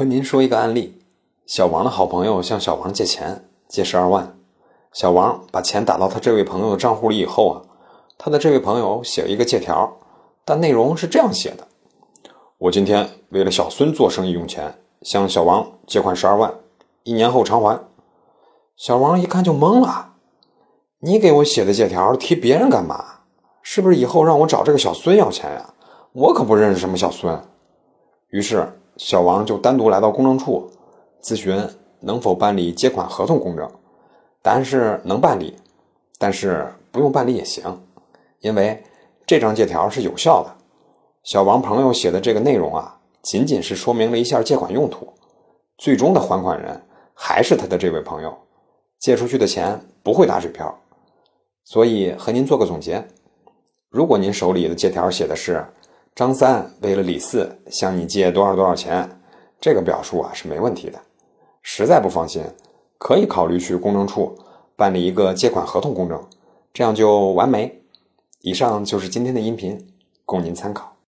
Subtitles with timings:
[0.00, 0.98] 和您说一个案例：
[1.44, 4.34] 小王的好朋友向小王借钱，借十二万。
[4.94, 7.60] 小王把钱打到他这位朋友的账户里以后啊，
[8.16, 9.98] 他的这位朋友写了一个借条，
[10.42, 11.68] 但内容是这样写的
[12.56, 16.50] ：“我今天为了小孙做生意用钱，向小王借款十二万，
[17.02, 17.78] 一年后偿还。”
[18.78, 20.14] 小王一看就懵了
[21.00, 23.04] ：“你给我写的借条提别人干嘛？
[23.60, 25.74] 是不是以后让我找这个小孙要钱呀？
[26.12, 27.38] 我可不认识什么小孙。”
[28.32, 28.66] 于是。
[29.00, 30.70] 小王就单独来到公证处
[31.22, 31.58] 咨询
[32.00, 33.66] 能否办理借款合同公证，
[34.42, 35.56] 答案是能办理，
[36.18, 37.82] 但是不用办理也行，
[38.40, 38.84] 因为
[39.24, 40.54] 这张借条是有效的。
[41.22, 45.10] 小王朋友写的这个内容啊，仅仅是说明了一下借款用途，
[45.78, 46.78] 最终的还款人
[47.14, 48.36] 还是他的这位朋友，
[48.98, 50.78] 借出去的钱不会打水漂。
[51.64, 53.02] 所以和您做个总结：
[53.88, 55.64] 如果您手里的借条写的是。
[56.20, 59.08] 张三为了李四向你借多少多少钱，
[59.58, 61.00] 这个表述啊是没问题的。
[61.62, 62.44] 实在不放心，
[62.98, 64.36] 可以考虑去公证处
[64.76, 66.22] 办理一个借款合同公证，
[66.74, 67.80] 这样就完美。
[68.42, 69.82] 以上就是今天的音频，
[70.26, 70.94] 供您参考。